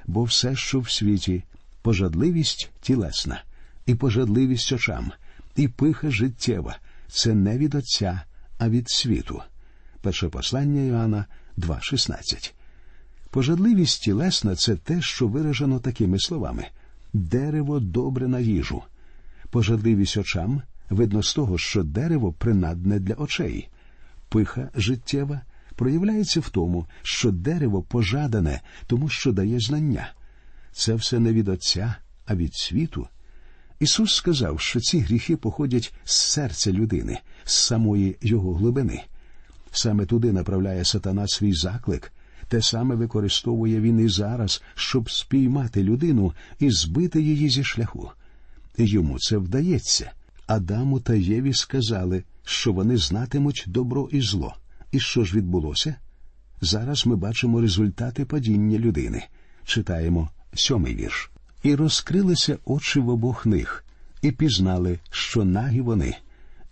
бо 0.08 0.24
все, 0.24 0.56
що 0.56 0.80
в 0.80 0.90
світі, 0.90 1.44
пожадливість 1.82 2.72
тілесна, 2.82 3.44
і 3.86 3.96
пожадливість 3.96 4.72
очам, 4.72 5.12
і 5.56 5.68
пиха 5.68 6.12
життєва 6.12 6.78
це 7.08 7.34
не 7.34 7.58
від 7.58 7.76
Отця, 7.76 8.22
а 8.58 8.70
від 8.70 8.90
світу. 8.90 9.42
Перше 10.02 10.30
послання 10.30 10.82
Йоанна 10.82 11.26
2,16 11.58 12.54
Пожадливість 13.30 14.04
тілесна 14.04 14.56
це 14.56 14.76
те, 14.76 15.02
що 15.02 15.28
виражено 15.28 15.80
такими 15.80 16.20
словами 16.20 16.68
дерево 17.14 17.80
добре 17.80 18.28
на 18.28 18.40
їжу. 18.40 18.84
Пожадливість 19.50 20.18
очам 20.18 20.62
видно 20.90 21.24
з 21.24 21.34
того, 21.34 21.58
що 21.58 21.84
дерево 21.84 22.34
принадне 22.34 23.00
для 23.00 23.14
очей, 23.14 23.70
пиха 24.30 24.70
життєва 24.76 25.42
проявляється 25.76 26.40
в 26.40 26.50
тому, 26.50 26.86
що 27.04 27.32
дерево 27.32 27.82
пожадане, 27.82 28.62
тому 28.88 29.10
що 29.10 29.32
дає 29.32 29.60
знання. 29.60 30.12
Це 30.72 30.96
все 30.96 31.20
не 31.20 31.34
від 31.34 31.48
Отця, 31.48 31.96
а 32.26 32.36
від 32.36 32.56
світу. 32.56 33.08
Ісус 33.80 34.16
сказав, 34.16 34.60
що 34.60 34.80
ці 34.80 35.00
гріхи 35.00 35.38
походять 35.38 35.94
з 36.04 36.16
серця 36.16 36.72
людини, 36.72 37.20
з 37.44 37.54
самої 37.54 38.18
його 38.22 38.54
глибини. 38.54 39.04
Саме 39.72 40.06
туди 40.06 40.32
направляє 40.32 40.86
сатана 40.86 41.28
свій 41.28 41.54
заклик, 41.54 42.14
те 42.48 42.62
саме 42.62 42.96
використовує 42.96 43.82
він 43.82 44.00
і 44.00 44.10
зараз, 44.10 44.64
щоб 44.76 45.12
спіймати 45.12 45.84
людину 45.84 46.34
і 46.60 46.72
збити 46.72 47.22
її 47.22 47.50
зі 47.50 47.64
шляху. 47.64 48.12
Йому 48.86 49.20
це 49.20 49.38
вдається. 49.38 50.12
Адаму 50.48 51.00
та 51.00 51.14
Єві 51.14 51.54
сказали, 51.54 52.24
що 52.44 52.74
вони 52.74 52.98
знатимуть 52.98 53.64
добро 53.68 54.10
і 54.12 54.22
зло. 54.22 54.56
І 54.92 55.00
що 55.00 55.24
ж 55.24 55.36
відбулося? 55.36 55.96
Зараз 56.62 57.06
ми 57.06 57.16
бачимо 57.16 57.62
результати 57.62 58.26
падіння 58.26 58.80
людини. 58.80 59.24
Читаємо 59.66 60.30
сьомий 60.54 60.96
вірш. 60.96 61.32
І 61.64 61.76
розкрилися 61.76 62.58
очі 62.66 63.00
в 63.00 63.10
обох 63.10 63.46
них, 63.46 63.86
і 64.22 64.32
пізнали, 64.32 65.00
що 65.12 65.46
нагі 65.46 65.82
вони, 65.82 66.18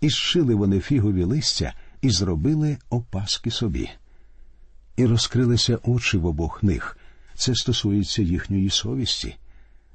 і 0.00 0.08
зшили 0.08 0.54
вони 0.54 0.80
фігові 0.80 1.24
листя, 1.24 1.74
і 2.02 2.10
зробили 2.10 2.78
опаски 2.90 3.50
собі. 3.50 3.90
І 4.96 5.06
розкрилися 5.06 5.78
очі 5.82 6.16
в 6.18 6.26
обох 6.26 6.62
них. 6.62 6.98
Це 7.34 7.54
стосується 7.54 8.22
їхньої 8.22 8.70
совісті. 8.70 9.36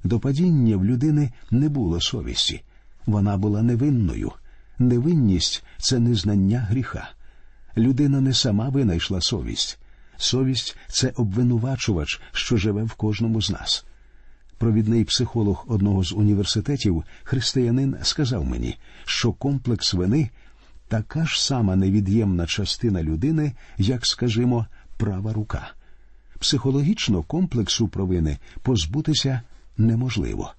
До 0.04 0.20
падіння 0.20 0.78
в 0.78 0.86
людини 0.86 1.32
не 1.52 1.70
було 1.70 2.02
совісті. 2.02 2.64
Вона 3.06 3.38
була 3.38 3.62
невинною. 3.62 4.32
Невинність 4.80 5.64
це 5.78 6.00
незнання 6.00 6.60
гріха. 6.60 7.10
Людина 7.78 8.22
не 8.22 8.34
сама 8.34 8.70
винайшла 8.70 9.22
совість. 9.22 9.80
Совість 10.18 10.78
це 10.88 11.14
обвинувачувач, 11.16 12.22
що 12.32 12.58
живе 12.58 12.84
в 12.84 12.94
кожному 12.94 13.42
з 13.42 13.52
нас. 13.52 13.86
Провідний 14.58 15.04
психолог 15.04 15.66
одного 15.68 16.04
з 16.04 16.14
університетів, 16.14 17.04
християнин, 17.24 17.96
сказав 18.02 18.46
мені, 18.46 18.78
що 19.06 19.32
комплекс 19.32 19.94
вини 19.94 20.30
така 20.88 21.26
ж 21.26 21.44
сама 21.44 21.76
невід'ємна 21.76 22.46
частина 22.46 23.04
людини, 23.04 23.54
як, 23.78 24.06
скажімо, 24.06 24.66
права 24.98 25.34
рука. 25.34 25.74
Психологічно 26.40 27.24
комплексу 27.24 27.88
провини 27.88 28.38
позбутися 28.62 29.42
неможливо. 29.78 30.54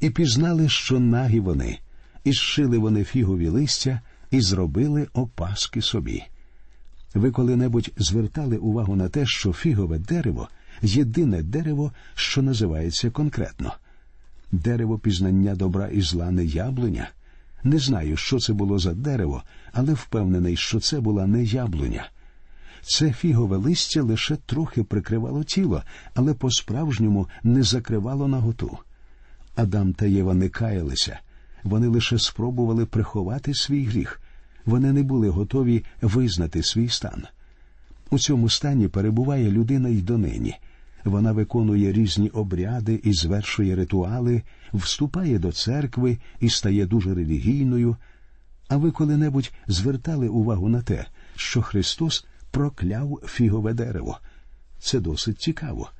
І 0.00 0.10
пізнали, 0.10 0.68
що 0.68 1.00
нагі 1.00 1.40
вони, 1.40 1.78
і 2.24 2.32
зшили 2.32 2.78
вони 2.78 3.04
фігові 3.04 3.48
листя 3.48 4.00
і 4.30 4.40
зробили 4.40 5.08
опаски 5.12 5.82
собі. 5.82 6.22
Ви 7.14 7.30
коли-небудь 7.30 7.90
звертали 7.96 8.56
увагу 8.56 8.96
на 8.96 9.08
те, 9.08 9.26
що 9.26 9.52
фігове 9.52 9.98
дерево 9.98 10.48
єдине 10.82 11.42
дерево, 11.42 11.92
що 12.14 12.42
називається 12.42 13.10
конкретно 13.10 13.72
дерево 14.52 14.98
пізнання 14.98 15.54
добра 15.54 15.88
і 15.88 16.00
зла 16.00 16.30
не 16.30 16.44
яблуня. 16.44 17.10
Не 17.64 17.78
знаю, 17.78 18.16
що 18.16 18.38
це 18.38 18.52
було 18.52 18.78
за 18.78 18.94
дерево, 18.94 19.42
але 19.72 19.92
впевнений, 19.92 20.56
що 20.56 20.80
це 20.80 21.00
була 21.00 21.26
не 21.26 21.44
яблуня. 21.44 22.10
Це 22.82 23.12
фігове 23.12 23.56
листя 23.56 24.02
лише 24.02 24.36
трохи 24.36 24.84
прикривало 24.84 25.44
тіло, 25.44 25.82
але 26.14 26.34
по-справжньому 26.34 27.28
не 27.42 27.62
закривало 27.62 28.28
наготу. 28.28 28.78
Адам 29.54 29.92
та 29.92 30.06
Єва 30.06 30.34
не 30.34 30.48
каялися, 30.48 31.18
вони 31.62 31.86
лише 31.86 32.18
спробували 32.18 32.86
приховати 32.86 33.54
свій 33.54 33.84
гріх. 33.84 34.20
вони 34.64 34.92
не 34.92 35.02
були 35.02 35.28
готові 35.28 35.84
визнати 36.02 36.62
свій 36.62 36.88
стан. 36.88 37.22
У 38.10 38.18
цьому 38.18 38.48
стані 38.48 38.88
перебуває 38.88 39.50
людина 39.50 39.88
й 39.88 40.02
донині. 40.02 40.54
Вона 41.04 41.32
виконує 41.32 41.92
різні 41.92 42.28
обряди 42.28 43.00
і 43.04 43.12
звершує 43.12 43.76
ритуали, 43.76 44.42
вступає 44.72 45.38
до 45.38 45.52
церкви 45.52 46.18
і 46.40 46.48
стає 46.48 46.86
дуже 46.86 47.14
релігійною. 47.14 47.96
А 48.68 48.76
ви 48.76 48.90
коли-небудь 48.90 49.52
звертали 49.66 50.28
увагу 50.28 50.68
на 50.68 50.82
те, 50.82 51.06
що 51.36 51.62
Христос 51.62 52.26
прокляв 52.52 53.20
фігове 53.26 53.74
дерево? 53.74 54.18
Це 54.78 55.00
досить 55.00 55.40
цікаво. 55.40 55.90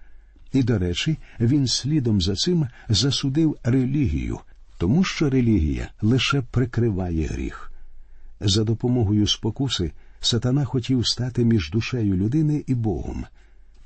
І, 0.52 0.62
до 0.62 0.78
речі, 0.78 1.18
він 1.40 1.66
слідом 1.66 2.20
за 2.20 2.34
цим 2.34 2.66
засудив 2.88 3.56
релігію, 3.64 4.38
тому 4.78 5.04
що 5.04 5.30
релігія 5.30 5.88
лише 6.02 6.42
прикриває 6.42 7.26
гріх. 7.26 7.72
За 8.40 8.64
допомогою 8.64 9.26
спокуси 9.26 9.92
сатана 10.20 10.64
хотів 10.64 11.06
стати 11.06 11.44
між 11.44 11.70
душею 11.70 12.16
людини 12.16 12.64
і 12.66 12.74
Богом. 12.74 13.24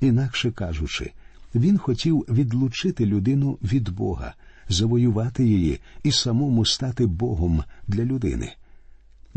Інакше 0.01 0.51
кажучи, 0.51 1.11
він 1.55 1.77
хотів 1.77 2.25
відлучити 2.29 3.05
людину 3.05 3.57
від 3.63 3.89
Бога, 3.89 4.33
завоювати 4.69 5.45
її 5.45 5.79
і 6.03 6.11
самому 6.11 6.65
стати 6.65 7.05
Богом 7.05 7.63
для 7.87 8.03
людини. 8.03 8.53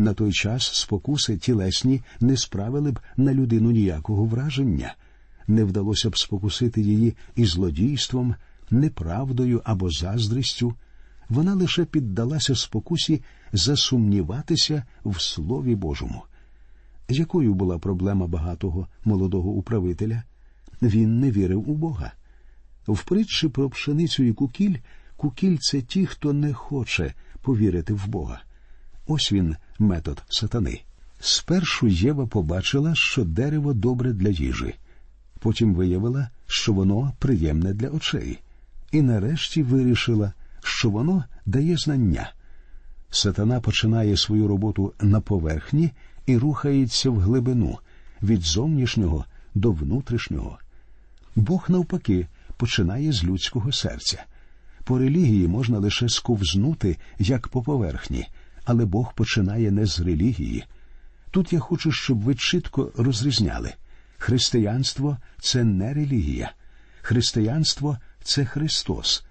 На 0.00 0.14
той 0.14 0.33
час 0.33 0.75
спокуси 0.75 1.37
тілесні 1.37 2.02
не 2.21 2.37
справили 2.37 2.92
б 2.92 3.00
на 3.16 3.35
людину 3.35 3.71
ніякого 3.71 4.25
враження, 4.25 4.95
не 5.47 5.64
вдалося 5.64 6.11
б 6.11 6.19
спокусити 6.19 6.80
її 6.80 7.16
і 7.37 7.47
злодійством, 7.47 8.35
неправдою 8.71 9.62
або 9.64 9.90
заздрістю. 9.90 10.75
Вона 11.28 11.54
лише 11.54 11.85
піддалася 11.85 12.54
спокусі 12.54 13.23
засумніватися 13.52 14.85
в 15.04 15.21
Слові 15.21 15.75
Божому. 15.75 16.23
Якою 17.09 17.54
була 17.54 17.78
проблема 17.78 18.26
багатого 18.26 18.88
молодого 19.04 19.50
управителя? 19.50 20.23
Він 20.83 21.21
не 21.21 21.30
вірив 21.30 21.71
у 21.71 21.75
Бога. 21.75 22.12
В 22.88 23.04
притчі 23.04 23.49
про 23.49 23.71
пшеницю 23.71 24.23
і 24.23 24.33
кукіль 24.33 24.76
кукіль 25.16 25.57
це 25.61 25.83
ті, 25.83 26.07
хто 26.07 26.33
не 26.33 26.54
хоче 26.54 27.14
повірити 27.42 27.92
в 27.92 28.07
Бога. 28.07 28.40
Ось 29.12 29.33
він, 29.33 29.57
метод 29.79 30.23
сатани. 30.29 30.81
Спершу 31.21 31.87
Єва 31.87 32.26
побачила, 32.26 32.95
що 32.95 33.25
дерево 33.25 33.73
добре 33.73 34.12
для 34.12 34.29
їжі, 34.29 34.75
потім 35.38 35.75
виявила, 35.75 36.29
що 36.47 36.73
воно 36.73 37.12
приємне 37.19 37.75
для 37.75 37.88
очей, 37.88 38.38
і 38.93 39.02
нарешті 39.02 39.62
вирішила, 39.62 40.33
що 40.62 40.90
воно 40.90 41.25
дає 41.47 41.76
знання. 41.76 42.33
Сатана 43.11 43.61
починає 43.61 44.17
свою 44.17 44.49
роботу 44.49 44.93
на 45.00 45.21
поверхні 45.21 45.90
і 46.26 46.38
рухається 46.38 47.11
в 47.11 47.21
глибину 47.21 47.79
від 48.23 48.43
зовнішнього 48.43 49.25
до 49.55 49.73
внутрішнього. 49.73 50.59
Бог, 51.37 51.64
навпаки, 51.69 52.26
починає 52.57 53.12
з 53.12 53.25
людського 53.25 53.73
серця. 53.73 54.25
По 54.85 54.99
релігії 54.99 55.49
можна 55.49 55.79
лише 55.79 56.09
сковзнути, 56.09 56.97
як 57.19 57.49
по 57.49 57.62
поверхні, 57.62 58.26
але 58.71 58.85
Бог 58.85 59.15
починає 59.15 59.71
не 59.71 59.87
з 59.87 60.00
релігії. 60.00 60.65
Тут 61.31 61.53
я 61.53 61.59
хочу, 61.59 61.93
щоб 61.93 62.21
ви 62.21 62.35
чітко 62.35 62.93
розрізняли 62.97 63.73
християнство 64.19 65.17
це 65.41 65.65
не 65.65 65.95
релігія, 65.95 66.53
християнство 67.03 67.99
це 68.23 68.45
Христос. 68.45 69.25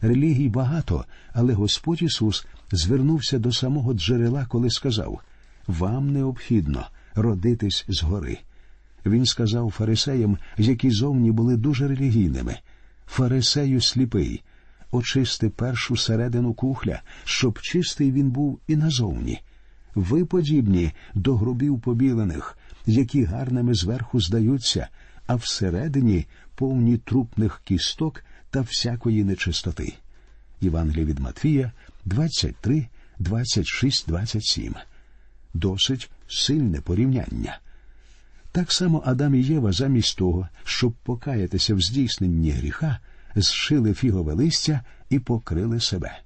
Релігій 0.00 0.48
багато, 0.48 1.04
але 1.32 1.52
Господь 1.52 2.02
Ісус 2.02 2.46
звернувся 2.72 3.38
до 3.38 3.52
самого 3.52 3.94
джерела, 3.94 4.46
коли 4.48 4.70
сказав 4.70 5.20
Вам 5.66 6.12
необхідно 6.12 6.86
родитись 7.14 7.84
згори. 7.88 8.38
Він 9.06 9.26
сказав 9.26 9.70
фарисеям, 9.70 10.38
які 10.58 10.90
зовні 10.90 11.32
були 11.32 11.56
дуже 11.56 11.88
релігійними 11.88 12.56
Фарисею 13.06 13.80
сліпий, 13.80 14.42
очисти 14.90 15.48
першу 15.48 15.96
середину 15.96 16.54
кухля, 16.54 17.02
щоб 17.24 17.60
чистий 17.60 18.12
він 18.12 18.30
був 18.30 18.60
і 18.68 18.76
назовні. 18.76 19.40
Ви 19.94 20.24
подібні 20.24 20.92
до 21.14 21.36
грубів 21.36 21.80
побілених, 21.80 22.58
які 22.86 23.24
гарними 23.24 23.74
зверху 23.74 24.20
здаються, 24.20 24.88
а 25.26 25.34
всередині 25.34 26.26
повні 26.54 26.98
трупних 26.98 27.62
кісток 27.64 28.24
та 28.50 28.60
всякої 28.60 29.24
нечистоти. 29.24 29.94
Євангелія 30.60 31.04
від 31.04 31.18
Матвія 31.18 31.72
23, 32.04 32.86
26, 33.18 34.08
27. 34.08 34.74
Досить 35.54 36.10
сильне 36.28 36.80
порівняння. 36.80 37.58
Так 38.52 38.72
само 38.72 39.02
Адам 39.06 39.34
і 39.34 39.42
Єва, 39.42 39.72
замість 39.72 40.18
того, 40.18 40.48
щоб 40.64 40.92
покаятися 40.92 41.74
в 41.74 41.80
здійсненні 41.80 42.50
гріха, 42.50 42.98
зшили 43.36 43.94
фігове 43.94 44.34
листя 44.34 44.80
і 45.10 45.18
покрили 45.18 45.80
себе. 45.80 46.18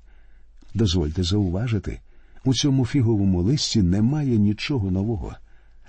Дозвольте 0.75 1.23
зауважити, 1.23 2.01
у 2.45 2.55
цьому 2.55 2.87
фіговому 2.87 3.43
листі 3.43 3.83
немає 3.83 4.39
нічого 4.39 4.91
нового. 4.91 5.35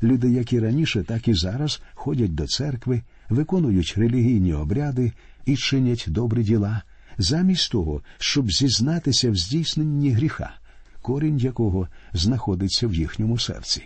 Люди, 0.03 0.31
як 0.31 0.53
і 0.53 0.59
раніше, 0.59 1.03
так 1.03 1.27
і 1.27 1.33
зараз 1.33 1.81
ходять 1.93 2.35
до 2.35 2.47
церкви, 2.47 3.01
виконують 3.29 3.93
релігійні 3.97 4.53
обряди 4.53 5.13
і 5.45 5.55
чинять 5.55 6.05
добрі 6.07 6.43
діла, 6.43 6.81
замість 7.17 7.71
того, 7.71 8.01
щоб 8.17 8.51
зізнатися 8.51 9.31
в 9.31 9.35
здійсненні 9.35 10.11
гріха, 10.11 10.53
корінь 11.01 11.37
якого 11.37 11.87
знаходиться 12.13 12.87
в 12.87 12.93
їхньому 12.93 13.39
серці. 13.39 13.83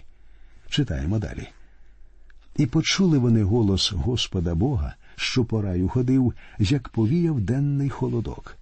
Читаємо 0.70 1.20
далі. 1.20 1.48
І 2.60 2.66
почули 2.66 3.18
вони 3.18 3.44
голос 3.44 3.92
Господа 3.92 4.56
Бога, 4.56 4.96
що 5.16 5.46
по 5.46 5.62
раю 5.62 5.90
ходив, 5.90 6.34
як 6.60 6.90
повіяв 6.90 7.42
денний 7.42 7.90
холодок. 7.90 8.58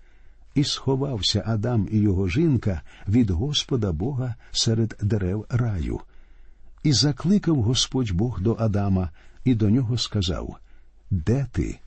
І 0.55 0.63
сховався 0.63 1.43
Адам 1.47 1.87
і 1.91 1.97
його 1.97 2.27
жінка 2.27 2.81
від 3.07 3.29
Господа 3.29 3.91
Бога 3.91 4.35
серед 4.51 4.97
дерев 5.01 5.45
раю. 5.49 5.99
І 6.83 6.93
закликав 6.93 7.61
Господь 7.61 8.11
Бог 8.11 8.41
до 8.41 8.55
Адама 8.59 9.09
і 9.45 9.55
до 9.55 9.69
нього 9.69 9.97
сказав 9.97 10.57
Де 11.11 11.47
ти? 11.51 11.79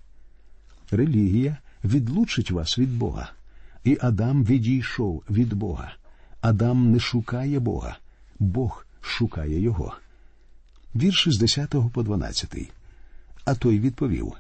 Релігія 0.91 1.57
відлучить 1.85 2.51
вас 2.51 2.79
від 2.79 2.99
Бога. 2.99 3.31
І 3.85 3.99
Адам 4.01 4.45
відійшов 4.45 5.23
від 5.31 5.55
Бога. 5.55 5.93
Адам 6.41 6.93
не 6.93 7.01
шукає 7.01 7.59
Бога, 7.59 7.97
Бог 8.39 8.87
шукає 9.01 9.61
його. 9.61 9.95
Вірші 10.95 11.31
з 11.31 11.39
10 11.39 11.75
по 11.93 12.03
12. 12.03 12.73
А 13.45 13.55
той 13.55 13.81
відповів 13.81 14.33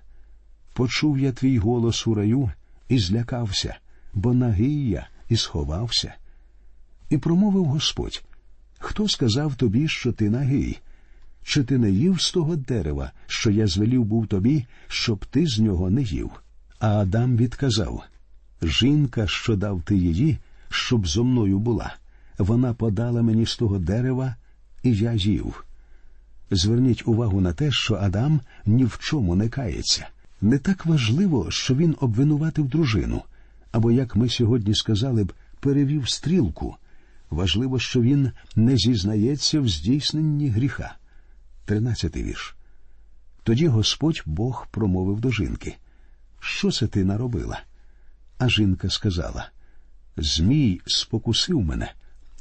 Почув 0.72 1.18
я 1.18 1.32
твій 1.32 1.58
голос 1.58 2.06
у 2.06 2.14
раю 2.14 2.50
і 2.88 2.98
злякався, 2.98 3.76
бо 4.14 4.34
нагий 4.34 4.88
я 4.88 5.08
і 5.28 5.36
сховався. 5.36 6.14
І 7.10 7.18
промовив 7.18 7.64
Господь 7.64 8.24
Хто 8.78 9.08
сказав 9.08 9.54
тобі, 9.54 9.88
що 9.88 10.12
ти 10.12 10.30
нагий? 10.30 10.80
Чи 11.42 11.64
ти 11.64 11.78
не 11.78 11.90
їв 11.90 12.20
з 12.20 12.32
того 12.32 12.56
дерева, 12.56 13.12
що 13.26 13.50
я 13.50 13.66
звелів 13.66 14.04
був 14.04 14.26
тобі, 14.26 14.66
щоб 14.88 15.24
ти 15.26 15.46
з 15.46 15.58
нього 15.58 15.90
не 15.90 16.02
їв? 16.02 16.30
А 16.78 16.88
Адам 16.88 17.36
відказав 17.36 18.02
Жінка, 18.62 19.26
що 19.26 19.56
дав 19.56 19.82
ти 19.82 19.96
її, 19.96 20.38
щоб 20.68 21.06
зо 21.06 21.24
мною 21.24 21.58
була, 21.58 21.94
вона 22.38 22.74
подала 22.74 23.22
мені 23.22 23.46
з 23.46 23.56
того 23.56 23.78
дерева, 23.78 24.34
і 24.82 24.94
я 24.94 25.12
їв. 25.12 25.64
Зверніть 26.50 27.08
увагу 27.08 27.40
на 27.40 27.52
те, 27.52 27.70
що 27.70 27.94
Адам 27.94 28.40
ні 28.66 28.84
в 28.84 28.98
чому 29.00 29.34
не 29.34 29.48
кається. 29.48 30.08
Не 30.40 30.58
так 30.58 30.86
важливо, 30.86 31.50
що 31.50 31.74
він 31.74 31.96
обвинуватив 32.00 32.68
дружину, 32.68 33.22
або, 33.72 33.90
як 33.90 34.16
ми 34.16 34.28
сьогодні 34.28 34.74
сказали 34.74 35.24
б, 35.24 35.32
перевів 35.60 36.08
стрілку. 36.08 36.76
Важливо, 37.30 37.78
що 37.78 38.00
він 38.00 38.30
не 38.56 38.76
зізнається 38.76 39.60
в 39.60 39.68
здійсненні 39.68 40.48
гріха. 40.48 40.94
Тринадцятий 41.64 42.22
вірш. 42.22 42.56
Тоді 43.42 43.66
Господь 43.66 44.22
Бог 44.26 44.66
промовив 44.70 45.20
до 45.20 45.30
жінки 45.30 45.76
Що 46.40 46.70
це 46.70 46.86
ти 46.86 47.04
наробила? 47.04 47.62
А 48.38 48.48
жінка 48.48 48.90
сказала 48.90 49.48
Змій 50.16 50.80
спокусив 50.86 51.60
мене, 51.60 51.92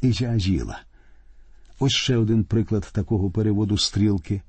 і 0.02 0.12
я 0.12 0.36
їла. 0.36 0.82
Ось 1.80 1.94
ще 1.94 2.18
один 2.18 2.44
приклад 2.44 2.90
такого 2.92 3.32
переводу 3.32 3.78
стрілки. 3.78 4.42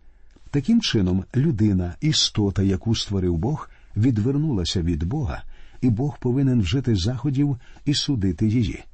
Таким 0.51 0.81
чином, 0.81 1.25
людина, 1.37 1.95
істота, 2.01 2.62
яку 2.62 2.95
створив 2.95 3.37
Бог, 3.37 3.71
відвернулася 3.97 4.83
від 4.83 5.05
Бога, 5.05 5.43
і 5.81 5.90
Бог 5.90 6.19
повинен 6.19 6.61
вжити 6.61 6.97
заходів 6.97 7.59
і 7.85 7.95
судити 7.95 8.47
її. 8.49 8.85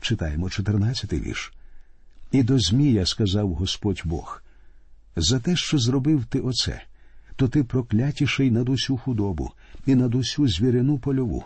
Читаємо 0.00 0.46
14-й 0.46 1.20
вірш. 1.20 1.52
І 2.32 2.42
до 2.42 2.58
Змія 2.58 3.06
сказав 3.06 3.54
Господь 3.54 4.02
Бог 4.04 4.42
за 5.16 5.40
те, 5.40 5.56
що 5.56 5.78
зробив 5.78 6.24
ти 6.24 6.40
оце, 6.40 6.82
то 7.36 7.48
ти 7.48 7.64
проклятіший 7.64 8.50
над 8.50 8.68
усю 8.68 8.96
худобу 8.96 9.50
і 9.86 9.94
над 9.94 10.14
усю 10.14 10.48
звірину 10.48 10.98
польову. 10.98 11.44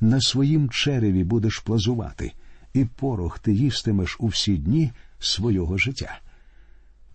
На 0.00 0.20
своїм 0.20 0.70
череві 0.70 1.24
будеш 1.24 1.58
плазувати, 1.58 2.32
і 2.74 2.84
порох 2.84 3.38
ти 3.38 3.52
їстимеш 3.52 4.16
у 4.20 4.26
всі 4.26 4.56
дні 4.56 4.92
свого 5.18 5.78
життя. 5.78 6.20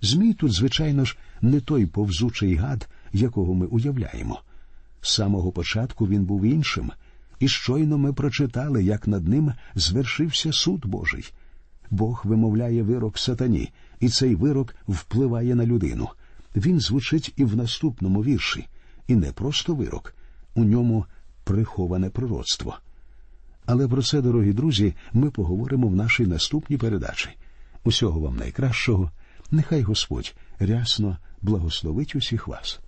Змій 0.01 0.33
тут, 0.33 0.53
звичайно 0.53 1.05
ж, 1.05 1.17
не 1.41 1.59
той 1.59 1.85
повзучий 1.85 2.55
гад, 2.55 2.89
якого 3.13 3.53
ми 3.53 3.65
уявляємо. 3.65 4.41
З 5.01 5.13
самого 5.13 5.51
початку 5.51 6.07
він 6.07 6.25
був 6.25 6.43
іншим, 6.43 6.91
і 7.39 7.47
щойно 7.47 7.97
ми 7.97 8.13
прочитали, 8.13 8.83
як 8.83 9.07
над 9.07 9.27
ним 9.27 9.53
звершився 9.75 10.53
суд 10.53 10.85
Божий. 10.85 11.33
Бог 11.91 12.21
вимовляє 12.25 12.83
вирок 12.83 13.17
сатані, 13.17 13.71
і 13.99 14.09
цей 14.09 14.35
вирок 14.35 14.75
впливає 14.87 15.55
на 15.55 15.65
людину. 15.65 16.09
Він 16.55 16.79
звучить 16.79 17.33
і 17.35 17.45
в 17.45 17.55
наступному 17.55 18.23
вірші, 18.23 18.67
і 19.07 19.15
не 19.15 19.31
просто 19.31 19.75
вирок, 19.75 20.15
у 20.55 20.63
ньому 20.63 21.05
приховане 21.43 22.09
пророцтво. 22.09 22.77
Але 23.65 23.87
про 23.87 24.03
це, 24.03 24.21
дорогі 24.21 24.53
друзі, 24.53 24.93
ми 25.13 25.31
поговоримо 25.31 25.87
в 25.87 25.95
нашій 25.95 26.27
наступній 26.27 26.77
передачі. 26.77 27.29
Усього 27.83 28.19
вам 28.19 28.35
найкращого. 28.35 29.11
Нехай 29.51 29.81
Господь 29.81 30.35
рясно 30.59 31.17
благословить 31.41 32.15
усіх 32.15 32.47
вас. 32.47 32.79